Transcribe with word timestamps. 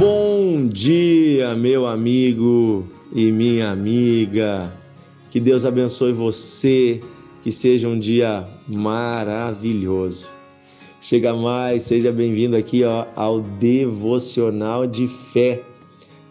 Bom 0.00 0.66
dia, 0.66 1.54
meu 1.54 1.86
amigo 1.86 2.86
e 3.14 3.30
minha 3.30 3.70
amiga. 3.70 4.74
Que 5.30 5.38
Deus 5.38 5.66
abençoe 5.66 6.10
você, 6.14 7.02
que 7.42 7.52
seja 7.52 7.86
um 7.86 7.98
dia 7.98 8.48
maravilhoso. 8.66 10.30
Chega 11.02 11.34
mais, 11.34 11.82
seja 11.82 12.10
bem-vindo 12.10 12.56
aqui 12.56 12.82
ó, 12.82 13.04
ao 13.14 13.42
Devocional 13.42 14.86
de 14.86 15.06
Fé. 15.06 15.60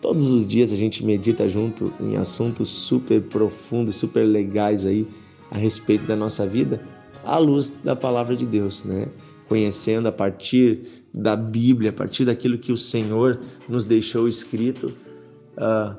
Todos 0.01 0.31
os 0.31 0.47
dias 0.47 0.73
a 0.73 0.75
gente 0.75 1.05
medita 1.05 1.47
junto 1.47 1.93
em 1.99 2.17
assuntos 2.17 2.69
super 2.69 3.21
profundos, 3.21 3.97
super 3.97 4.23
legais 4.23 4.83
aí 4.83 5.07
a 5.51 5.59
respeito 5.59 6.07
da 6.07 6.15
nossa 6.15 6.47
vida, 6.47 6.81
à 7.23 7.37
luz 7.37 7.71
da 7.83 7.95
palavra 7.95 8.35
de 8.35 8.47
Deus, 8.47 8.83
né? 8.83 9.09
Conhecendo 9.47 10.07
a 10.07 10.11
partir 10.11 10.98
da 11.13 11.35
Bíblia, 11.35 11.89
a 11.89 11.93
partir 11.93 12.25
daquilo 12.25 12.57
que 12.57 12.71
o 12.71 12.77
Senhor 12.77 13.39
nos 13.67 13.85
deixou 13.85 14.27
escrito, 14.27 14.93
uh, 15.57 15.95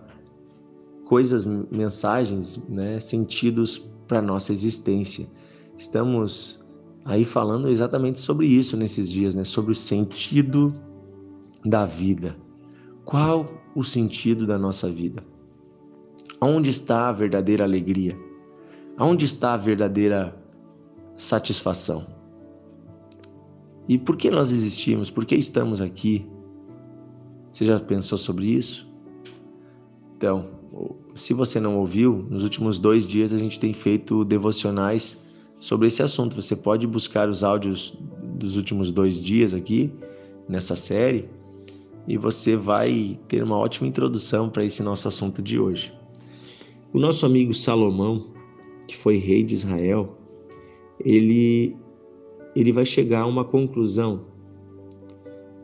coisas, 1.04 1.44
mensagens, 1.44 2.60
né, 2.68 3.00
sentidos 3.00 3.86
para 4.06 4.22
nossa 4.22 4.52
existência. 4.52 5.28
Estamos 5.76 6.60
aí 7.04 7.24
falando 7.24 7.68
exatamente 7.68 8.20
sobre 8.20 8.46
isso 8.46 8.76
nesses 8.76 9.08
dias, 9.10 9.34
né, 9.34 9.44
sobre 9.44 9.72
o 9.72 9.74
sentido 9.74 10.72
da 11.64 11.84
vida. 11.84 12.36
Qual 13.04 13.46
o 13.74 13.82
sentido 13.82 14.46
da 14.46 14.58
nossa 14.58 14.88
vida? 14.88 15.24
Onde 16.40 16.70
está 16.70 17.08
a 17.08 17.12
verdadeira 17.12 17.64
alegria? 17.64 18.16
Onde 18.98 19.24
está 19.24 19.54
a 19.54 19.56
verdadeira 19.56 20.36
satisfação? 21.16 22.19
E 23.90 23.98
por 23.98 24.16
que 24.16 24.30
nós 24.30 24.52
existimos? 24.52 25.10
Por 25.10 25.24
que 25.24 25.34
estamos 25.34 25.80
aqui? 25.80 26.24
Você 27.50 27.64
já 27.64 27.80
pensou 27.80 28.16
sobre 28.16 28.46
isso? 28.46 28.88
Então, 30.16 30.46
se 31.12 31.34
você 31.34 31.58
não 31.58 31.76
ouviu, 31.76 32.24
nos 32.30 32.44
últimos 32.44 32.78
dois 32.78 33.08
dias 33.08 33.32
a 33.32 33.36
gente 33.36 33.58
tem 33.58 33.74
feito 33.74 34.24
devocionais 34.24 35.20
sobre 35.58 35.88
esse 35.88 36.04
assunto. 36.04 36.40
Você 36.40 36.54
pode 36.54 36.86
buscar 36.86 37.28
os 37.28 37.42
áudios 37.42 37.98
dos 38.36 38.56
últimos 38.56 38.92
dois 38.92 39.20
dias 39.20 39.52
aqui 39.54 39.92
nessa 40.48 40.76
série 40.76 41.28
e 42.06 42.16
você 42.16 42.54
vai 42.54 43.18
ter 43.26 43.42
uma 43.42 43.58
ótima 43.58 43.88
introdução 43.88 44.48
para 44.48 44.64
esse 44.64 44.84
nosso 44.84 45.08
assunto 45.08 45.42
de 45.42 45.58
hoje. 45.58 45.92
O 46.92 47.00
nosso 47.00 47.26
amigo 47.26 47.52
Salomão, 47.52 48.24
que 48.86 48.96
foi 48.96 49.16
rei 49.16 49.42
de 49.42 49.56
Israel, 49.56 50.16
ele 51.04 51.76
ele 52.54 52.72
vai 52.72 52.84
chegar 52.84 53.22
a 53.22 53.26
uma 53.26 53.44
conclusão 53.44 54.26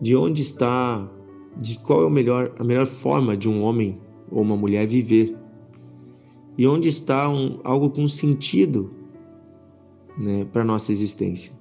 de 0.00 0.14
onde 0.14 0.42
está, 0.42 1.10
de 1.56 1.78
qual 1.78 2.02
é 2.02 2.06
o 2.06 2.10
melhor, 2.10 2.52
a 2.58 2.64
melhor 2.64 2.86
forma 2.86 3.36
de 3.36 3.48
um 3.48 3.62
homem 3.62 3.98
ou 4.30 4.42
uma 4.42 4.56
mulher 4.56 4.86
viver 4.86 5.36
e 6.58 6.66
onde 6.66 6.88
está 6.88 7.28
um, 7.28 7.60
algo 7.64 7.90
com 7.90 8.08
sentido 8.08 8.90
né, 10.18 10.46
para 10.46 10.64
nossa 10.64 10.90
existência. 10.90 11.52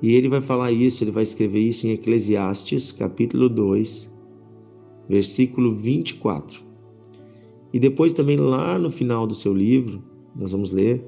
E 0.00 0.14
ele 0.14 0.28
vai 0.28 0.40
falar 0.40 0.70
isso, 0.70 1.02
ele 1.02 1.10
vai 1.10 1.24
escrever 1.24 1.58
isso 1.58 1.86
em 1.86 1.90
Eclesiastes, 1.90 2.92
capítulo 2.92 3.48
2, 3.48 4.12
versículo 5.08 5.74
24. 5.74 6.62
E 7.72 7.80
depois 7.80 8.12
também 8.12 8.36
lá 8.36 8.78
no 8.78 8.90
final 8.90 9.26
do 9.26 9.34
seu 9.34 9.52
livro, 9.52 10.02
nós 10.36 10.52
vamos 10.52 10.70
ler, 10.70 11.04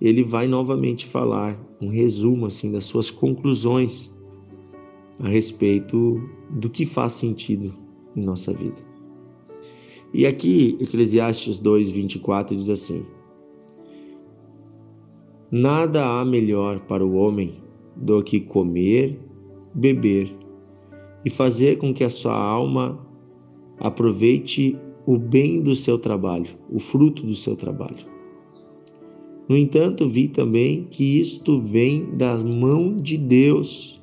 ele 0.00 0.22
vai 0.22 0.46
novamente 0.46 1.06
falar 1.06 1.58
um 1.80 1.88
resumo 1.88 2.46
assim 2.46 2.72
das 2.72 2.84
suas 2.84 3.10
conclusões 3.10 4.10
a 5.18 5.28
respeito 5.28 6.22
do 6.50 6.70
que 6.70 6.86
faz 6.86 7.12
sentido 7.12 7.74
em 8.16 8.22
nossa 8.22 8.52
vida. 8.52 8.80
E 10.12 10.26
aqui 10.26 10.76
Eclesiastes 10.80 11.60
2:24 11.60 12.56
diz 12.56 12.70
assim: 12.70 13.04
Nada 15.50 16.20
há 16.20 16.24
melhor 16.24 16.80
para 16.80 17.04
o 17.04 17.14
homem 17.14 17.52
do 17.94 18.22
que 18.22 18.40
comer, 18.40 19.20
beber 19.74 20.34
e 21.24 21.30
fazer 21.30 21.76
com 21.76 21.92
que 21.92 22.02
a 22.02 22.08
sua 22.10 22.34
alma 22.34 23.06
aproveite 23.78 24.76
o 25.06 25.18
bem 25.18 25.60
do 25.60 25.74
seu 25.74 25.98
trabalho, 25.98 26.50
o 26.70 26.78
fruto 26.78 27.26
do 27.26 27.34
seu 27.34 27.54
trabalho. 27.54 28.19
No 29.50 29.56
entanto, 29.56 30.08
vi 30.08 30.28
também 30.28 30.84
que 30.92 31.18
isto 31.18 31.60
vem 31.60 32.16
da 32.16 32.38
mão 32.38 32.94
de 32.94 33.18
Deus. 33.18 34.00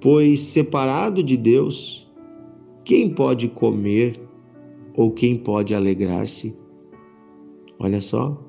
Pois 0.00 0.40
separado 0.40 1.22
de 1.22 1.36
Deus, 1.36 2.10
quem 2.86 3.10
pode 3.10 3.48
comer 3.48 4.18
ou 4.96 5.10
quem 5.10 5.36
pode 5.36 5.74
alegrar-se? 5.74 6.56
Olha 7.78 8.00
só. 8.00 8.42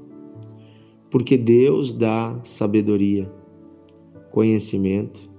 Porque 1.09 1.37
Deus 1.37 1.91
dá 1.91 2.39
sabedoria, 2.45 3.29
conhecimento 4.31 5.29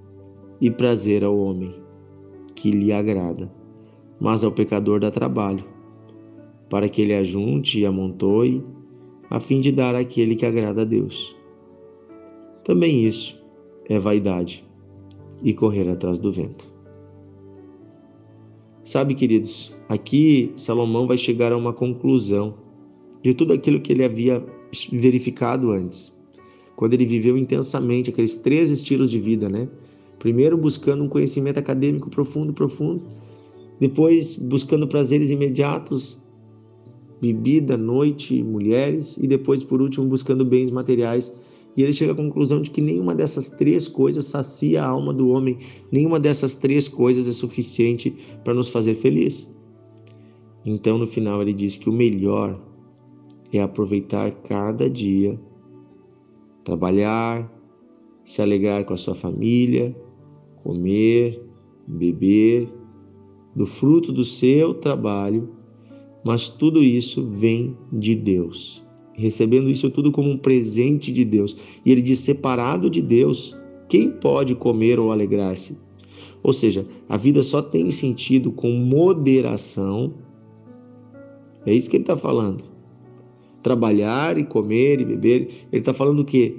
e 0.60 0.70
prazer 0.70 1.24
ao 1.24 1.34
homem 1.34 1.72
que 2.54 2.70
lhe 2.70 2.92
agrada, 2.92 3.50
mas 4.20 4.44
ao 4.44 4.52
pecador 4.52 5.00
dá 5.00 5.10
trabalho, 5.10 5.64
para 6.68 6.90
que 6.90 7.00
ele 7.00 7.14
ajunte 7.14 7.80
e 7.80 7.86
amontoe 7.86 8.62
a 9.32 9.40
fim 9.40 9.62
de 9.62 9.72
dar 9.72 9.94
àquele 9.94 10.36
que 10.36 10.44
agrada 10.44 10.82
a 10.82 10.84
Deus. 10.84 11.34
Também 12.64 13.06
isso 13.06 13.42
é 13.88 13.98
vaidade 13.98 14.62
e 15.42 15.54
correr 15.54 15.88
atrás 15.88 16.18
do 16.18 16.30
vento. 16.30 16.70
Sabe, 18.84 19.14
queridos, 19.14 19.74
aqui 19.88 20.52
Salomão 20.54 21.06
vai 21.06 21.16
chegar 21.16 21.50
a 21.50 21.56
uma 21.56 21.72
conclusão 21.72 22.58
de 23.22 23.32
tudo 23.32 23.54
aquilo 23.54 23.80
que 23.80 23.94
ele 23.94 24.04
havia 24.04 24.44
verificado 24.92 25.70
antes, 25.70 26.14
quando 26.76 26.92
ele 26.92 27.06
viveu 27.06 27.38
intensamente 27.38 28.10
aqueles 28.10 28.36
três 28.36 28.68
estilos 28.68 29.10
de 29.10 29.18
vida, 29.18 29.48
né? 29.48 29.66
Primeiro 30.18 30.58
buscando 30.58 31.04
um 31.04 31.08
conhecimento 31.08 31.56
acadêmico 31.58 32.10
profundo, 32.10 32.52
profundo, 32.52 33.02
depois 33.80 34.36
buscando 34.36 34.86
prazeres 34.86 35.30
imediatos, 35.30 36.22
bebida, 37.22 37.76
noite, 37.76 38.42
mulheres 38.42 39.16
e 39.16 39.28
depois, 39.28 39.62
por 39.62 39.80
último, 39.80 40.08
buscando 40.08 40.44
bens 40.44 40.72
materiais. 40.72 41.32
E 41.76 41.82
ele 41.82 41.92
chega 41.92 42.10
à 42.10 42.16
conclusão 42.16 42.60
de 42.60 42.68
que 42.68 42.80
nenhuma 42.80 43.14
dessas 43.14 43.48
três 43.48 43.86
coisas 43.86 44.24
sacia 44.24 44.82
a 44.82 44.88
alma 44.88 45.14
do 45.14 45.28
homem, 45.28 45.56
nenhuma 45.92 46.18
dessas 46.18 46.56
três 46.56 46.88
coisas 46.88 47.28
é 47.28 47.30
suficiente 47.30 48.12
para 48.42 48.52
nos 48.52 48.68
fazer 48.68 48.94
feliz. 48.94 49.48
Então, 50.66 50.98
no 50.98 51.06
final, 51.06 51.40
ele 51.40 51.54
diz 51.54 51.76
que 51.76 51.88
o 51.88 51.92
melhor 51.92 52.60
é 53.52 53.60
aproveitar 53.60 54.32
cada 54.42 54.90
dia, 54.90 55.40
trabalhar, 56.64 57.50
se 58.24 58.42
alegrar 58.42 58.84
com 58.84 58.94
a 58.94 58.96
sua 58.96 59.14
família, 59.14 59.96
comer, 60.62 61.40
beber, 61.86 62.68
do 63.54 63.64
fruto 63.64 64.12
do 64.12 64.24
seu 64.24 64.74
trabalho 64.74 65.61
mas 66.24 66.48
tudo 66.48 66.82
isso 66.82 67.24
vem 67.26 67.76
de 67.92 68.14
Deus. 68.14 68.84
Recebendo 69.14 69.68
isso 69.68 69.90
tudo 69.90 70.10
como 70.10 70.30
um 70.30 70.38
presente 70.38 71.12
de 71.12 71.24
Deus. 71.24 71.56
E 71.84 71.92
ele 71.92 72.02
diz: 72.02 72.20
separado 72.20 72.88
de 72.88 73.02
Deus, 73.02 73.56
quem 73.88 74.10
pode 74.10 74.54
comer 74.54 74.98
ou 74.98 75.12
alegrar-se? 75.12 75.78
Ou 76.42 76.52
seja, 76.52 76.86
a 77.08 77.16
vida 77.16 77.42
só 77.42 77.62
tem 77.62 77.90
sentido 77.90 78.50
com 78.50 78.70
moderação. 78.72 80.14
É 81.64 81.72
isso 81.72 81.88
que 81.88 81.96
ele 81.96 82.02
está 82.02 82.16
falando. 82.16 82.64
Trabalhar 83.62 84.38
e 84.38 84.44
comer 84.44 85.00
e 85.00 85.04
beber. 85.04 85.66
Ele 85.70 85.80
está 85.80 85.94
falando 85.94 86.20
o 86.20 86.24
quê? 86.24 86.56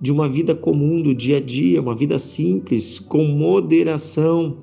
De 0.00 0.10
uma 0.10 0.28
vida 0.28 0.54
comum 0.54 1.02
do 1.02 1.14
dia 1.14 1.36
a 1.36 1.40
dia, 1.40 1.80
uma 1.80 1.94
vida 1.94 2.18
simples, 2.18 2.98
com 2.98 3.24
moderação. 3.24 4.56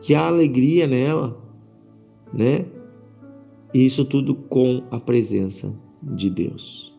Que 0.00 0.14
há 0.14 0.26
alegria 0.28 0.86
nela, 0.86 1.42
né? 2.32 2.66
E 3.74 3.84
isso 3.84 4.04
tudo 4.04 4.34
com 4.34 4.82
a 4.90 4.98
presença 5.00 5.74
de 6.02 6.30
Deus. 6.30 6.94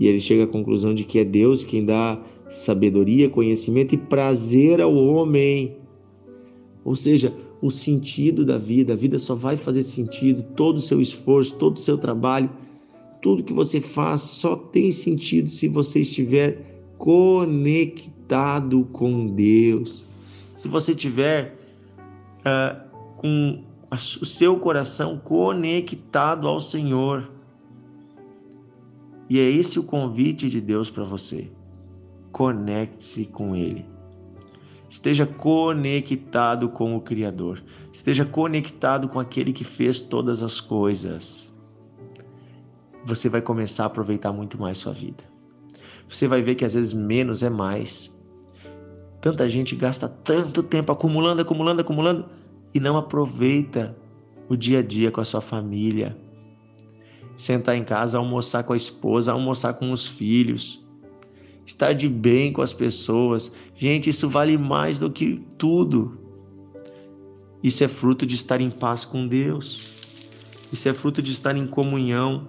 E 0.00 0.06
ele 0.06 0.20
chega 0.20 0.44
à 0.44 0.46
conclusão 0.46 0.94
de 0.94 1.04
que 1.04 1.18
é 1.18 1.24
Deus 1.24 1.64
quem 1.64 1.84
dá 1.84 2.22
sabedoria, 2.48 3.28
conhecimento 3.28 3.94
e 3.94 3.98
prazer 3.98 4.80
ao 4.80 4.94
homem. 4.94 5.76
Ou 6.84 6.94
seja, 6.94 7.34
o 7.60 7.70
sentido 7.70 8.44
da 8.44 8.58
vida. 8.58 8.92
A 8.92 8.96
vida 8.96 9.18
só 9.18 9.34
vai 9.34 9.56
fazer 9.56 9.82
sentido, 9.82 10.42
todo 10.54 10.76
o 10.76 10.80
seu 10.80 11.00
esforço, 11.00 11.56
todo 11.56 11.76
o 11.76 11.80
seu 11.80 11.98
trabalho, 11.98 12.50
tudo 13.20 13.42
que 13.42 13.52
você 13.52 13.80
faz 13.80 14.20
só 14.22 14.54
tem 14.56 14.92
sentido 14.92 15.48
se 15.48 15.68
você 15.68 16.00
estiver 16.00 16.82
conectado 16.96 18.84
com 18.92 19.26
Deus. 19.26 20.04
Se 20.54 20.68
você 20.68 20.94
tiver 20.94 21.56
uh, 22.40 22.88
com 23.16 23.64
o 23.90 24.26
seu 24.26 24.58
coração 24.58 25.18
conectado 25.18 26.46
ao 26.46 26.60
Senhor. 26.60 27.30
E 29.28 29.38
é 29.38 29.42
esse 29.42 29.78
o 29.78 29.84
convite 29.84 30.48
de 30.48 30.60
Deus 30.60 30.90
para 30.90 31.04
você. 31.04 31.50
Conecte-se 32.32 33.26
com 33.26 33.56
Ele. 33.56 33.86
Esteja 34.88 35.26
conectado 35.26 36.68
com 36.68 36.96
o 36.96 37.00
Criador. 37.00 37.62
Esteja 37.92 38.24
conectado 38.24 39.08
com 39.08 39.20
aquele 39.20 39.52
que 39.52 39.64
fez 39.64 40.00
todas 40.00 40.42
as 40.42 40.60
coisas. 40.60 41.54
Você 43.04 43.28
vai 43.28 43.42
começar 43.42 43.84
a 43.84 43.86
aproveitar 43.86 44.32
muito 44.32 44.58
mais 44.58 44.78
sua 44.78 44.92
vida. 44.92 45.24
Você 46.08 46.26
vai 46.26 46.40
ver 46.40 46.54
que 46.54 46.64
às 46.64 46.74
vezes 46.74 46.94
menos 46.94 47.42
é 47.42 47.50
mais. 47.50 48.14
Tanta 49.20 49.48
gente 49.48 49.76
gasta 49.76 50.08
tanto 50.08 50.62
tempo 50.62 50.90
acumulando, 50.90 51.42
acumulando, 51.42 51.82
acumulando 51.82 52.26
e 52.78 52.80
não 52.80 52.96
aproveita 52.96 53.98
o 54.48 54.54
dia 54.54 54.78
a 54.78 54.82
dia 54.82 55.10
com 55.10 55.20
a 55.20 55.24
sua 55.24 55.40
família. 55.40 56.16
Sentar 57.36 57.76
em 57.76 57.82
casa, 57.82 58.18
almoçar 58.18 58.62
com 58.62 58.72
a 58.72 58.76
esposa, 58.76 59.32
almoçar 59.32 59.74
com 59.74 59.90
os 59.90 60.06
filhos, 60.06 60.86
estar 61.66 61.92
de 61.92 62.08
bem 62.08 62.52
com 62.52 62.62
as 62.62 62.72
pessoas. 62.72 63.52
Gente, 63.74 64.10
isso 64.10 64.28
vale 64.28 64.56
mais 64.56 65.00
do 65.00 65.10
que 65.10 65.44
tudo. 65.58 66.18
Isso 67.64 67.82
é 67.82 67.88
fruto 67.88 68.24
de 68.24 68.36
estar 68.36 68.60
em 68.60 68.70
paz 68.70 69.04
com 69.04 69.26
Deus. 69.26 69.90
Isso 70.72 70.88
é 70.88 70.94
fruto 70.94 71.20
de 71.20 71.32
estar 71.32 71.56
em 71.56 71.66
comunhão 71.66 72.48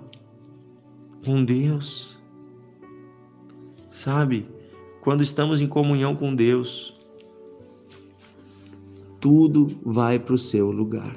com 1.25 1.43
Deus. 1.43 2.19
Sabe? 3.91 4.47
Quando 5.01 5.23
estamos 5.23 5.59
em 5.59 5.67
comunhão 5.67 6.15
com 6.15 6.35
Deus, 6.35 6.99
tudo 9.19 9.80
vai 9.83 10.18
para 10.19 10.33
o 10.33 10.38
seu 10.38 10.71
lugar. 10.71 11.16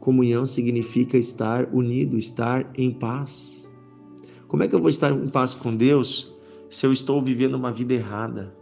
Comunhão 0.00 0.44
significa 0.44 1.16
estar 1.16 1.68
unido, 1.72 2.16
estar 2.16 2.68
em 2.76 2.90
paz. 2.90 3.70
Como 4.48 4.62
é 4.62 4.68
que 4.68 4.74
eu 4.74 4.80
vou 4.80 4.90
estar 4.90 5.12
em 5.12 5.28
paz 5.28 5.54
com 5.54 5.74
Deus 5.74 6.32
se 6.68 6.84
eu 6.84 6.92
estou 6.92 7.22
vivendo 7.22 7.54
uma 7.54 7.72
vida 7.72 7.94
errada? 7.94 8.54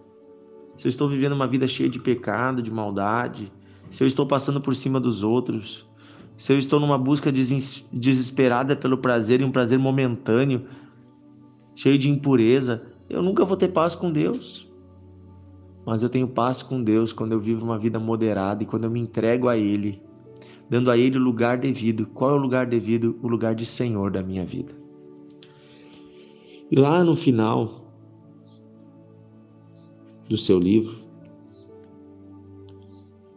Se 0.77 0.87
eu 0.87 0.91
estou 0.91 1.09
vivendo 1.09 1.33
uma 1.33 1.47
vida 1.47 1.67
cheia 1.67 1.89
de 1.89 1.99
pecado, 1.99 2.63
de 2.63 2.71
maldade, 2.71 3.53
se 3.91 4.05
eu 4.05 4.07
estou 4.07 4.27
passando 4.27 4.61
por 4.61 4.75
cima 4.75 5.01
dos 5.01 5.23
outros, 5.23 5.89
se 6.37 6.53
eu 6.53 6.59
estou 6.59 6.79
numa 6.79 6.97
busca 6.97 7.31
desesperada 7.31 8.77
pelo 8.77 8.99
prazer 8.99 9.41
e 9.41 9.45
um 9.45 9.51
prazer 9.51 9.79
momentâneo, 9.79 10.65
cheio 11.75 11.99
de 11.99 12.09
impureza, 12.09 12.83
eu 13.09 13.23
nunca 13.23 13.45
vou 13.45 13.57
ter 13.57 13.69
paz 13.69 13.95
com 13.95 14.13
Deus. 14.13 14.70
Mas 15.91 16.05
eu 16.05 16.09
tenho 16.09 16.29
paz 16.29 16.63
com 16.63 16.81
Deus 16.81 17.13
quando 17.13 17.33
eu 17.33 17.41
vivo 17.41 17.65
uma 17.65 17.77
vida 17.77 17.99
moderada 17.99 18.63
e 18.63 18.67
quando 18.67 18.85
eu 18.85 18.91
me 18.93 19.01
entrego 19.01 19.49
a 19.49 19.57
Ele 19.57 20.01
dando 20.69 20.89
a 20.89 20.97
Ele 20.97 21.19
o 21.19 21.21
lugar 21.21 21.59
devido. 21.59 22.07
Qual 22.07 22.31
é 22.31 22.35
o 22.35 22.37
lugar 22.37 22.65
devido? 22.65 23.19
O 23.21 23.27
lugar 23.27 23.57
de 23.57 23.67
Senhor 23.67 24.13
da 24.13 24.23
minha 24.23 24.47
vida. 24.47 24.73
E 26.71 26.77
lá 26.77 27.03
no 27.03 27.17
final 27.17 27.93
do 30.29 30.37
seu 30.37 30.61
livro, 30.61 30.97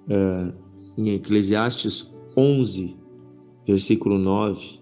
é, 0.08 0.54
em 0.96 1.10
Eclesiastes 1.10 2.16
11, 2.38 2.96
versículo 3.66 4.20
9 4.20 4.80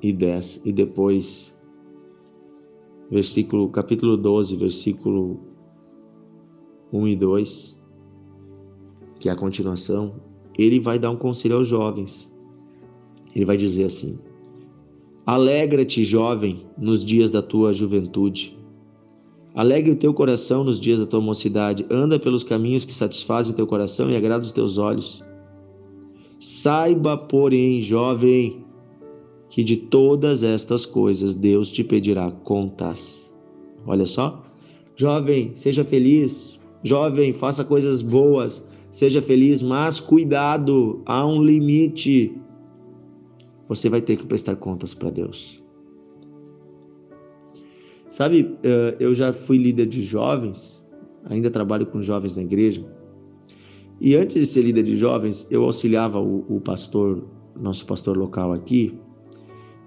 e 0.00 0.10
10, 0.10 0.62
e 0.64 0.72
depois, 0.72 1.54
versículo, 3.10 3.68
capítulo 3.68 4.16
12, 4.16 4.56
versículo 4.56 5.55
1 6.92 7.08
e 7.08 7.16
2, 7.16 7.78
que 9.18 9.28
é 9.28 9.32
a 9.32 9.36
continuação, 9.36 10.14
ele 10.58 10.80
vai 10.80 10.98
dar 10.98 11.10
um 11.10 11.16
conselho 11.16 11.56
aos 11.56 11.68
jovens. 11.68 12.32
Ele 13.34 13.44
vai 13.44 13.56
dizer 13.56 13.84
assim: 13.84 14.18
Alegra-te, 15.26 16.04
jovem, 16.04 16.66
nos 16.78 17.04
dias 17.04 17.30
da 17.30 17.42
tua 17.42 17.72
juventude. 17.72 18.56
Alegre 19.56 19.90
o 19.90 19.96
teu 19.96 20.12
coração 20.12 20.62
nos 20.62 20.78
dias 20.78 21.00
da 21.00 21.06
tua 21.06 21.20
mocidade. 21.20 21.86
Anda 21.90 22.18
pelos 22.18 22.44
caminhos 22.44 22.84
que 22.84 22.92
satisfazem 22.92 23.52
o 23.52 23.56
teu 23.56 23.66
coração 23.66 24.10
e 24.10 24.14
agradam 24.14 24.42
os 24.42 24.52
teus 24.52 24.76
olhos. 24.76 25.24
Saiba, 26.38 27.16
porém, 27.16 27.80
jovem, 27.80 28.64
que 29.48 29.64
de 29.64 29.76
todas 29.76 30.44
estas 30.44 30.84
coisas 30.84 31.34
Deus 31.34 31.70
te 31.70 31.82
pedirá 31.82 32.30
contas. 32.30 33.34
Olha 33.86 34.04
só. 34.04 34.44
Jovem, 34.94 35.52
seja 35.54 35.82
feliz. 35.82 36.55
Jovem, 36.82 37.32
faça 37.32 37.64
coisas 37.64 38.02
boas 38.02 38.64
seja 38.96 39.20
feliz, 39.20 39.60
mas 39.60 40.00
cuidado, 40.00 41.02
há 41.04 41.26
um 41.26 41.42
limite. 41.42 42.34
Você 43.68 43.90
vai 43.90 44.00
ter 44.00 44.16
que 44.16 44.24
prestar 44.24 44.56
contas 44.56 44.94
para 44.94 45.10
Deus. 45.10 45.62
Sabe, 48.08 48.56
eh, 48.62 48.96
eu 48.98 49.12
já 49.12 49.34
fui 49.34 49.58
líder 49.58 49.84
de 49.84 50.00
jovens, 50.00 50.86
ainda 51.26 51.50
trabalho 51.50 51.84
com 51.84 52.00
jovens 52.00 52.34
na 52.34 52.42
igreja. 52.42 52.86
E 54.00 54.14
antes 54.14 54.36
de 54.36 54.46
ser 54.46 54.62
líder 54.62 54.84
de 54.84 54.96
jovens, 54.96 55.46
eu 55.50 55.64
auxiliava 55.64 56.18
o, 56.18 56.46
o 56.48 56.58
pastor, 56.58 57.22
nosso 57.54 57.84
pastor 57.84 58.16
local 58.16 58.50
aqui, 58.50 58.98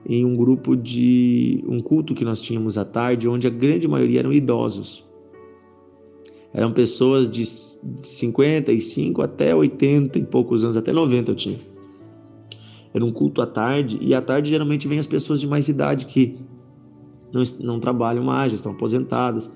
em 0.06 0.24
um 0.24 0.36
grupo 0.36 0.76
de 0.76 1.64
um 1.68 1.82
culto 1.82 2.14
que 2.14 2.24
nós 2.24 2.42
tínhamos 2.42 2.78
à 2.78 2.86
tarde, 2.86 3.28
onde 3.28 3.48
a 3.48 3.50
grande 3.50 3.88
maioria 3.88 4.20
eram 4.20 4.32
idosos. 4.32 5.09
Eram 6.54 6.74
pessoas 6.74 7.30
de 7.30 7.46
55 7.46 9.22
até 9.22 9.56
80 9.56 10.18
e 10.18 10.26
poucos 10.26 10.64
anos, 10.64 10.78
até 10.78 10.92
90 10.92 11.32
eu 11.32 11.36
tinha. 11.36 11.60
Era 12.94 13.06
um 13.06 13.12
culto 13.12 13.42
à 13.42 13.46
tarde, 13.46 14.00
e 14.02 14.16
à 14.16 14.22
tarde 14.22 14.50
geralmente 14.50 14.88
vem 14.88 14.98
as 14.98 15.06
pessoas 15.06 15.40
de 15.40 15.48
mais 15.48 15.70
idade 15.70 16.08
que 16.08 16.36
não, 17.32 17.44
não 17.60 17.80
trabalham 17.80 18.24
mais, 18.24 18.52
já 18.52 18.56
estão 18.56 18.72
aposentadas. 18.72 19.52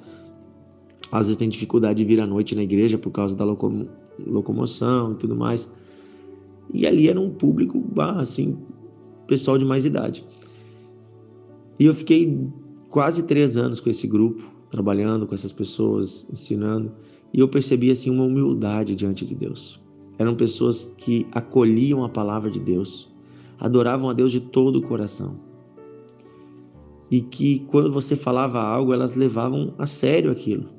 Às 1.12 1.26
vezes 1.26 1.38
tem 1.38 1.50
dificuldade 1.50 1.98
de 1.98 2.06
vir 2.06 2.20
à 2.22 2.28
noite 2.28 2.56
na 2.56 2.62
igreja 2.62 2.98
por 2.98 3.12
causa 3.12 3.36
da 3.36 3.44
locom 3.44 3.88
locomoção 4.26 5.12
e 5.12 5.16
tudo 5.16 5.36
mais. 5.36 5.70
E 6.72 6.86
ali 6.86 7.10
era 7.10 7.20
um 7.20 7.32
público, 7.32 7.84
assim, 8.20 8.56
pessoal 9.28 9.58
de 9.58 9.66
mais 9.66 9.86
idade. 9.86 10.24
E 11.80 11.86
eu 11.86 11.96
fiquei 11.96 12.38
quase 12.94 13.24
três 13.24 13.58
anos 13.58 13.80
com 13.80 13.90
esse 13.90 14.06
grupo 14.06 14.44
trabalhando 14.70 15.26
com 15.26 15.34
essas 15.34 15.52
pessoas, 15.52 16.28
ensinando, 16.32 16.92
e 17.34 17.40
eu 17.40 17.48
percebi 17.48 17.90
assim 17.90 18.12
uma 18.12 18.24
humildade 18.24 18.96
diante 18.96 19.26
de 19.26 19.34
Deus. 19.34 19.82
Eram 20.20 20.36
pessoas 20.36 20.94
que 20.96 21.26
acolhiam 21.32 22.04
a 22.04 22.10
palavra 22.10 22.52
de 22.52 22.60
Deus, 22.60 23.12
adoravam 23.60 24.10
a 24.12 24.14
Deus 24.14 24.32
de 24.32 24.40
todo 24.40 24.76
o 24.78 24.82
coração. 24.84 25.36
E 27.10 27.22
que 27.22 27.62
quando 27.62 27.92
você 27.92 28.16
falava 28.16 28.60
algo, 28.62 28.94
elas 28.94 29.16
levavam 29.16 29.74
a 29.80 29.88
sério 29.88 30.30
aquilo. 30.30 30.70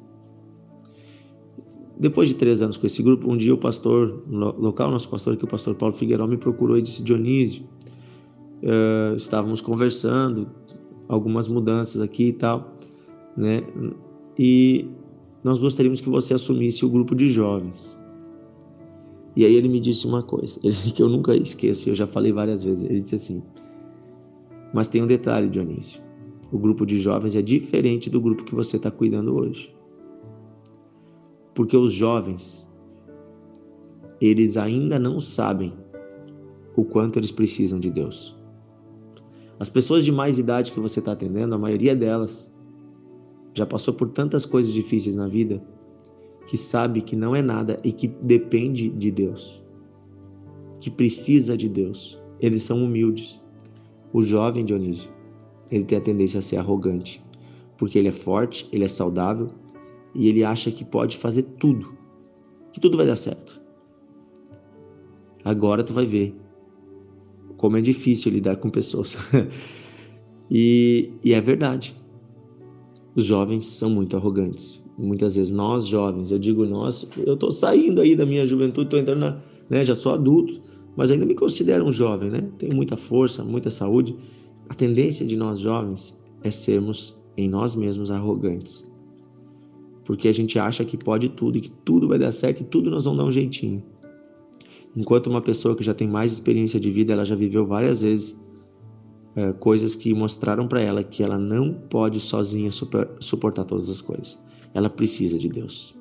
Depois 1.98 2.28
de 2.28 2.36
três 2.36 2.62
anos 2.62 2.76
com 2.76 2.86
esse 2.86 3.02
grupo, 3.02 3.28
um 3.28 3.36
dia 3.36 3.54
o 3.54 3.58
pastor 3.58 4.22
local, 4.28 4.90
nosso 4.90 5.08
pastor 5.08 5.34
aqui, 5.34 5.44
o 5.44 5.48
pastor 5.48 5.74
Paulo 5.74 5.94
Figueiredo, 5.94 6.28
me 6.28 6.36
procurou 6.36 6.78
e 6.78 6.82
disse: 6.82 7.02
Dionísio, 7.02 7.64
uh, 8.62 9.16
estávamos 9.16 9.60
conversando, 9.60 10.48
algumas 11.14 11.48
mudanças 11.48 12.02
aqui 12.02 12.28
e 12.28 12.32
tal 12.32 12.74
né? 13.36 13.62
E 14.38 14.88
nós 15.42 15.58
gostaríamos 15.58 16.00
que 16.00 16.08
você 16.08 16.34
assumisse 16.34 16.84
o 16.84 16.90
grupo 16.90 17.14
de 17.14 17.28
jovens. 17.28 17.96
E 19.36 19.44
aí 19.44 19.54
ele 19.54 19.68
me 19.68 19.80
disse 19.80 20.06
uma 20.06 20.22
coisa, 20.22 20.58
que 20.94 21.02
eu 21.02 21.08
nunca 21.08 21.34
esqueço, 21.36 21.90
eu 21.90 21.94
já 21.94 22.06
falei 22.06 22.32
várias 22.32 22.62
vezes. 22.62 22.84
Ele 22.84 23.00
disse 23.00 23.16
assim: 23.16 23.42
Mas 24.72 24.88
tem 24.88 25.02
um 25.02 25.06
detalhe, 25.06 25.48
Dionísio. 25.48 26.02
O 26.52 26.58
grupo 26.58 26.86
de 26.86 26.98
jovens 26.98 27.34
é 27.34 27.42
diferente 27.42 28.08
do 28.08 28.20
grupo 28.20 28.44
que 28.44 28.54
você 28.54 28.76
está 28.76 28.90
cuidando 28.90 29.34
hoje. 29.34 29.74
Porque 31.52 31.76
os 31.76 31.92
jovens, 31.92 32.68
eles 34.20 34.56
ainda 34.56 34.98
não 34.98 35.18
sabem 35.18 35.72
o 36.76 36.84
quanto 36.84 37.18
eles 37.18 37.32
precisam 37.32 37.80
de 37.80 37.90
Deus. 37.90 38.36
As 39.58 39.68
pessoas 39.68 40.04
de 40.04 40.10
mais 40.10 40.38
idade 40.38 40.72
que 40.72 40.80
você 40.80 40.98
está 40.98 41.12
atendendo, 41.12 41.54
a 41.54 41.58
maioria 41.58 41.94
delas, 41.94 42.52
já 43.54 43.64
passou 43.64 43.94
por 43.94 44.08
tantas 44.10 44.44
coisas 44.44 44.72
difíceis 44.72 45.14
na 45.14 45.28
vida 45.28 45.62
que 46.46 46.56
sabe 46.56 47.00
que 47.00 47.16
não 47.16 47.34
é 47.34 47.40
nada 47.40 47.76
e 47.84 47.92
que 47.92 48.08
depende 48.08 48.90
de 48.90 49.10
Deus, 49.10 49.62
que 50.80 50.90
precisa 50.90 51.56
de 51.56 51.68
Deus. 51.68 52.20
Eles 52.40 52.62
são 52.62 52.84
humildes. 52.84 53.40
O 54.12 54.20
jovem 54.22 54.64
Dionísio, 54.64 55.10
ele 55.70 55.84
tem 55.84 55.98
a 55.98 56.00
tendência 56.00 56.38
a 56.38 56.42
ser 56.42 56.56
arrogante, 56.56 57.24
porque 57.78 57.98
ele 57.98 58.08
é 58.08 58.12
forte, 58.12 58.68
ele 58.72 58.84
é 58.84 58.88
saudável 58.88 59.46
e 60.14 60.28
ele 60.28 60.44
acha 60.44 60.70
que 60.70 60.84
pode 60.84 61.16
fazer 61.16 61.42
tudo, 61.58 61.96
que 62.72 62.80
tudo 62.80 62.96
vai 62.96 63.06
dar 63.06 63.16
certo. 63.16 63.60
Agora 65.44 65.82
tu 65.82 65.92
vai 65.92 66.06
ver 66.06 66.34
como 67.64 67.78
é 67.78 67.80
difícil 67.80 68.30
lidar 68.30 68.56
com 68.56 68.68
pessoas. 68.68 69.16
e, 70.50 71.10
e 71.24 71.32
é 71.32 71.40
verdade. 71.40 71.96
Os 73.16 73.24
jovens 73.24 73.64
são 73.64 73.88
muito 73.88 74.18
arrogantes. 74.18 74.84
Muitas 74.98 75.36
vezes 75.36 75.50
nós 75.50 75.86
jovens, 75.86 76.30
eu 76.30 76.38
digo 76.38 76.66
nós, 76.66 77.08
eu 77.16 77.32
estou 77.32 77.50
saindo 77.50 78.02
aí 78.02 78.14
da 78.14 78.26
minha 78.26 78.46
juventude, 78.46 78.88
estou 78.88 79.00
entrando 79.00 79.20
na, 79.20 79.40
né, 79.70 79.82
já 79.82 79.94
sou 79.94 80.12
adulto, 80.12 80.60
mas 80.94 81.10
ainda 81.10 81.24
me 81.24 81.34
considero 81.34 81.86
um 81.86 81.90
jovem, 81.90 82.30
né? 82.30 82.46
Tenho 82.58 82.76
muita 82.76 82.98
força, 82.98 83.42
muita 83.42 83.70
saúde. 83.70 84.14
A 84.68 84.74
tendência 84.74 85.24
de 85.24 85.34
nós 85.34 85.60
jovens 85.60 86.20
é 86.42 86.50
sermos 86.50 87.18
em 87.34 87.48
nós 87.48 87.74
mesmos 87.74 88.10
arrogantes. 88.10 88.86
porque 90.04 90.28
a 90.28 90.34
gente 90.34 90.58
acha 90.58 90.84
que 90.84 90.98
pode 90.98 91.30
tudo 91.30 91.56
e 91.56 91.62
que 91.62 91.70
tudo 91.70 92.08
vai 92.08 92.18
dar 92.18 92.30
certo 92.30 92.60
e 92.60 92.64
tudo 92.64 92.90
nós 92.90 93.06
vamos 93.06 93.20
dar 93.20 93.24
um 93.24 93.32
jeitinho. 93.32 93.82
Enquanto 94.96 95.26
uma 95.28 95.40
pessoa 95.40 95.74
que 95.74 95.82
já 95.82 95.92
tem 95.92 96.06
mais 96.06 96.32
experiência 96.32 96.78
de 96.78 96.90
vida, 96.90 97.12
ela 97.12 97.24
já 97.24 97.34
viveu 97.34 97.66
várias 97.66 98.02
vezes 98.02 98.38
é, 99.36 99.52
coisas 99.52 99.96
que 99.96 100.14
mostraram 100.14 100.68
para 100.68 100.80
ela 100.80 101.02
que 101.02 101.22
ela 101.22 101.36
não 101.36 101.74
pode 101.74 102.20
sozinha 102.20 102.70
super, 102.70 103.08
suportar 103.18 103.64
todas 103.64 103.90
as 103.90 104.00
coisas. 104.00 104.38
Ela 104.72 104.88
precisa 104.88 105.38
de 105.38 105.48
Deus. 105.48 105.94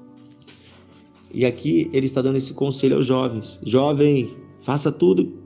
E 1.34 1.46
aqui 1.46 1.90
ele 1.92 2.06
está 2.06 2.22
dando 2.22 2.36
esse 2.36 2.54
conselho 2.54 2.96
aos 2.96 3.06
jovens: 3.08 3.60
jovem, 3.64 4.30
faça 4.62 4.92
tudo 4.92 5.42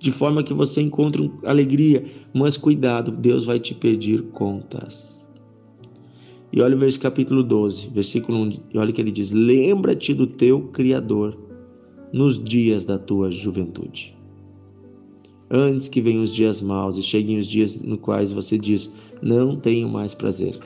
de 0.00 0.10
forma 0.10 0.42
que 0.42 0.54
você 0.54 0.80
encontre 0.80 1.30
alegria, 1.44 2.04
mas 2.32 2.56
cuidado, 2.56 3.10
Deus 3.10 3.44
vai 3.44 3.58
te 3.58 3.74
pedir 3.74 4.22
contas. 4.30 5.28
E 6.50 6.62
olha 6.62 6.74
o 6.74 6.78
versículo 6.78 7.10
capítulo 7.10 7.42
12, 7.42 7.90
versículo 7.90 8.38
1, 8.38 8.50
e 8.72 8.78
olha 8.78 8.90
que 8.90 9.02
ele 9.02 9.10
diz: 9.10 9.32
Lembra-te 9.32 10.14
do 10.14 10.26
teu 10.26 10.62
Criador 10.68 11.47
nos 12.12 12.42
dias 12.42 12.84
da 12.84 12.98
tua 12.98 13.30
juventude. 13.30 14.16
Antes 15.50 15.88
que 15.88 16.00
venham 16.00 16.22
os 16.22 16.34
dias 16.34 16.60
maus 16.60 16.98
e 16.98 17.02
cheguem 17.02 17.38
os 17.38 17.46
dias 17.46 17.80
no 17.80 17.96
quais 17.96 18.32
você 18.32 18.58
diz: 18.58 18.92
Não 19.22 19.56
tenho 19.56 19.88
mais 19.88 20.14
prazer. 20.14 20.58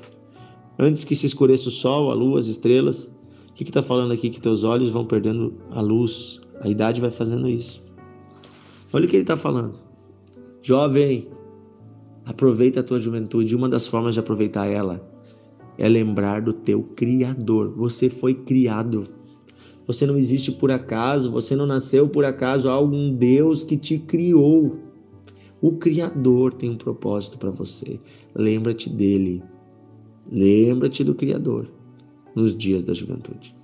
Antes 0.78 1.04
que 1.04 1.14
se 1.14 1.26
escureça 1.26 1.68
o 1.68 1.72
sol, 1.72 2.10
a 2.10 2.14
lua, 2.14 2.40
as 2.40 2.46
estrelas, 2.46 3.10
o 3.50 3.54
que 3.54 3.62
está 3.62 3.82
falando 3.82 4.12
aqui? 4.12 4.30
Que 4.30 4.40
teus 4.40 4.64
olhos 4.64 4.90
vão 4.90 5.04
perdendo 5.04 5.54
a 5.70 5.80
luz, 5.80 6.40
a 6.60 6.68
idade 6.68 7.00
vai 7.00 7.10
fazendo 7.10 7.48
isso. 7.48 7.82
Olha 8.92 9.04
o 9.04 9.08
que 9.08 9.16
ele 9.16 9.22
está 9.22 9.36
falando. 9.36 9.78
Jovem, 10.62 11.28
aproveita 12.24 12.80
a 12.80 12.82
tua 12.82 12.98
juventude. 12.98 13.54
Uma 13.54 13.68
das 13.68 13.86
formas 13.86 14.14
de 14.14 14.20
aproveitar 14.20 14.66
ela 14.66 15.06
é 15.78 15.88
lembrar 15.88 16.42
do 16.42 16.52
teu 16.52 16.82
Criador. 16.82 17.72
Você 17.76 18.08
foi 18.08 18.34
criado. 18.34 19.08
Você 19.86 20.06
não 20.06 20.16
existe 20.16 20.52
por 20.52 20.70
acaso, 20.70 21.30
você 21.30 21.56
não 21.56 21.66
nasceu 21.66 22.08
por 22.08 22.24
acaso, 22.24 22.68
há 22.68 22.72
algum 22.72 23.12
Deus 23.12 23.64
que 23.64 23.76
te 23.76 23.98
criou. 23.98 24.78
O 25.60 25.72
Criador 25.72 26.52
tem 26.52 26.70
um 26.70 26.76
propósito 26.76 27.38
para 27.38 27.50
você. 27.50 28.00
Lembra-te 28.34 28.88
dele. 28.88 29.42
Lembra-te 30.30 31.02
do 31.02 31.14
Criador 31.14 31.68
nos 32.34 32.56
dias 32.56 32.84
da 32.84 32.94
juventude. 32.94 33.54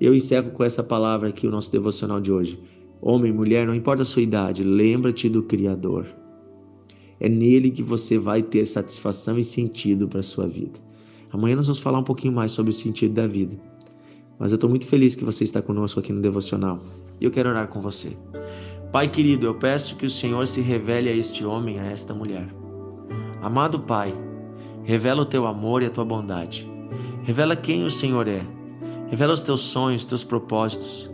Eu 0.00 0.14
encerro 0.14 0.50
com 0.50 0.64
essa 0.64 0.82
palavra 0.82 1.28
aqui 1.28 1.46
o 1.46 1.50
nosso 1.50 1.70
devocional 1.70 2.20
de 2.20 2.32
hoje. 2.32 2.58
Homem, 3.00 3.32
mulher, 3.32 3.66
não 3.66 3.74
importa 3.74 4.02
a 4.02 4.06
sua 4.06 4.22
idade, 4.22 4.62
lembra-te 4.62 5.28
do 5.28 5.42
Criador. 5.42 6.06
É 7.20 7.28
nele 7.28 7.70
que 7.70 7.82
você 7.82 8.18
vai 8.18 8.42
ter 8.42 8.66
satisfação 8.66 9.38
e 9.38 9.44
sentido 9.44 10.08
para 10.08 10.20
a 10.20 10.24
sua 10.24 10.46
vida. 10.46 10.80
Amanhã 11.30 11.56
nós 11.56 11.66
vamos 11.66 11.80
falar 11.80 11.98
um 11.98 12.04
pouquinho 12.04 12.34
mais 12.34 12.52
sobre 12.52 12.70
o 12.70 12.74
sentido 12.74 13.14
da 13.14 13.26
vida. 13.26 13.56
Mas 14.38 14.50
eu 14.50 14.56
estou 14.56 14.68
muito 14.68 14.86
feliz 14.86 15.14
que 15.14 15.24
você 15.24 15.44
está 15.44 15.62
conosco 15.62 16.00
aqui 16.00 16.12
no 16.12 16.20
devocional. 16.20 16.80
E 17.20 17.24
eu 17.24 17.30
quero 17.30 17.50
orar 17.50 17.68
com 17.68 17.80
você. 17.80 18.16
Pai 18.90 19.08
querido, 19.08 19.46
eu 19.46 19.54
peço 19.54 19.96
que 19.96 20.04
o 20.04 20.10
Senhor 20.10 20.46
se 20.46 20.60
revele 20.60 21.08
a 21.08 21.16
este 21.16 21.44
homem, 21.44 21.78
a 21.78 21.84
esta 21.84 22.12
mulher. 22.12 22.46
Amado 23.40 23.80
Pai, 23.80 24.12
revela 24.84 25.22
o 25.22 25.26
teu 25.26 25.46
amor 25.46 25.82
e 25.82 25.86
a 25.86 25.90
tua 25.90 26.04
bondade. 26.04 26.70
Revela 27.22 27.56
quem 27.56 27.84
o 27.84 27.90
Senhor 27.90 28.28
é. 28.28 28.46
Revela 29.08 29.32
os 29.32 29.40
teus 29.40 29.60
sonhos, 29.60 30.02
os 30.02 30.08
teus 30.08 30.24
propósitos. 30.24 31.10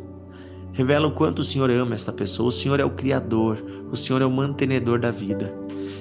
Revela 0.72 1.06
o 1.08 1.14
quanto 1.14 1.40
o 1.40 1.44
Senhor 1.44 1.70
ama 1.70 1.94
esta 1.94 2.12
pessoa. 2.12 2.48
O 2.48 2.52
Senhor 2.52 2.80
é 2.80 2.84
o 2.84 2.90
Criador, 2.90 3.62
o 3.90 3.96
Senhor 3.96 4.22
é 4.22 4.26
o 4.26 4.30
mantenedor 4.30 4.98
da 4.98 5.10
vida. 5.10 5.52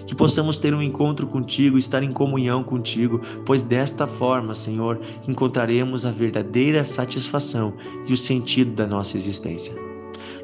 Que 0.06 0.16
possamos 0.16 0.58
ter 0.58 0.74
um 0.74 0.82
encontro 0.82 1.28
contigo, 1.28 1.78
estar 1.78 2.04
em 2.04 2.12
comunhão 2.12 2.64
contigo, 2.64 3.22
pois 3.46 3.64
desta 3.64 4.08
forma, 4.08 4.56
Senhor, 4.56 5.00
encontraremos 5.28 6.06
a 6.06 6.12
verdadeira 6.12 6.84
satisfação 6.86 7.74
e 8.08 8.14
o 8.14 8.18
sentido 8.18 8.72
da 8.72 8.88
nossa 8.88 9.18
existência. 9.18 9.76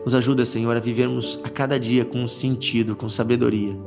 Nos 0.04 0.14
ajuda, 0.14 0.44
Senhor, 0.44 0.76
a 0.76 0.80
vivermos 0.80 1.40
a 1.44 1.50
cada 1.50 1.80
dia 1.80 2.04
com 2.04 2.28
sentido, 2.28 2.96
com 2.96 3.08
sabedoria. 3.08 3.78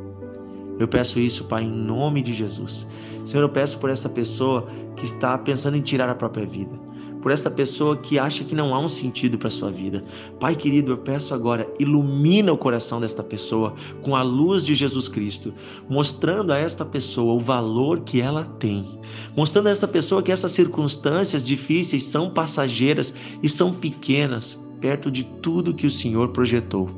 Eu 0.78 0.88
peço 0.88 1.18
isso, 1.18 1.44
Pai, 1.44 1.64
em 1.64 1.70
nome 1.70 2.22
de 2.22 2.32
Jesus. 2.32 2.86
Senhor, 3.25 3.42
eu 3.42 3.48
peço 3.48 3.78
por 3.78 3.90
essa 3.90 4.08
pessoa 4.08 4.66
que 4.94 5.04
está 5.04 5.36
pensando 5.36 5.76
em 5.76 5.82
tirar 5.82 6.08
a 6.08 6.14
própria 6.14 6.46
vida 6.46 6.86
por 7.26 7.33
essa 7.33 7.50
pessoa 7.50 7.97
que 7.97 8.21
acha 8.21 8.45
que 8.45 8.54
não 8.54 8.73
há 8.73 8.78
um 8.78 8.88
sentido 8.88 9.37
para 9.37 9.50
sua 9.50 9.68
vida. 9.68 10.04
Pai 10.38 10.54
querido, 10.54 10.92
eu 10.92 10.97
peço 10.97 11.35
agora, 11.35 11.68
ilumina 11.76 12.52
o 12.52 12.56
coração 12.56 13.00
desta 13.00 13.21
pessoa 13.21 13.75
com 14.00 14.14
a 14.14 14.23
luz 14.23 14.64
de 14.64 14.76
Jesus 14.76 15.09
Cristo, 15.09 15.52
mostrando 15.88 16.52
a 16.52 16.56
esta 16.56 16.85
pessoa 16.85 17.35
o 17.35 17.40
valor 17.40 18.02
que 18.02 18.21
ela 18.21 18.45
tem, 18.45 19.00
mostrando 19.37 19.66
a 19.66 19.71
esta 19.71 19.88
pessoa 19.88 20.23
que 20.23 20.30
essas 20.30 20.52
circunstâncias 20.52 21.45
difíceis 21.45 22.04
são 22.04 22.30
passageiras 22.30 23.12
e 23.42 23.49
são 23.49 23.73
pequenas 23.73 24.56
perto 24.80 25.11
de 25.11 25.25
tudo 25.25 25.75
que 25.75 25.88
o 25.88 25.90
Senhor 25.90 26.28
projetou. 26.28 26.88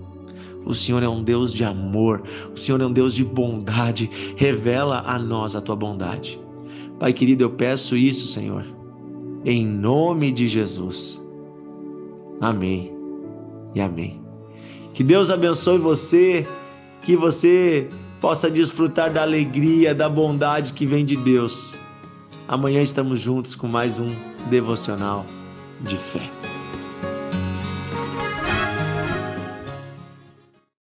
O 0.67 0.75
Senhor 0.75 1.03
é 1.03 1.09
um 1.09 1.25
Deus 1.25 1.55
de 1.55 1.65
amor, 1.65 2.23
o 2.53 2.57
Senhor 2.59 2.79
é 2.83 2.85
um 2.85 2.93
Deus 2.93 3.15
de 3.15 3.25
bondade. 3.25 4.11
Revela 4.37 5.05
a 5.07 5.19
nós 5.19 5.57
a 5.57 5.63
tua 5.63 5.75
bondade. 5.75 6.39
Pai 7.01 7.15
querido, 7.15 7.45
eu 7.45 7.51
peço 7.51 7.97
isso, 7.97 8.29
Senhor, 8.29 8.77
em 9.49 9.67
nome 9.67 10.31
de 10.31 10.47
Jesus. 10.47 11.25
Amém 12.39 12.95
e 13.75 13.81
amém. 13.81 14.21
Que 14.93 15.03
Deus 15.03 15.31
abençoe 15.31 15.79
você, 15.79 16.47
que 17.01 17.17
você 17.17 17.89
possa 18.21 18.51
desfrutar 18.51 19.11
da 19.11 19.23
alegria, 19.23 19.95
da 19.95 20.07
bondade 20.07 20.75
que 20.75 20.85
vem 20.85 21.03
de 21.03 21.17
Deus. 21.17 21.75
Amanhã 22.47 22.83
estamos 22.83 23.21
juntos 23.21 23.57
com 23.57 23.67
mais 23.67 23.99
um 23.99 24.15
devocional 24.51 25.25
de 25.81 25.97
fé. 25.97 26.38